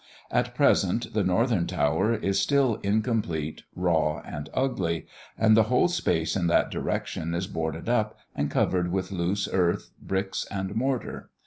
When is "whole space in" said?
5.69-6.47